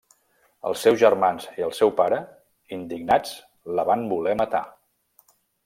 [0.69, 2.19] Els seus germans i el seu pare,
[2.79, 3.37] indignats,
[3.81, 4.65] la van voler matar.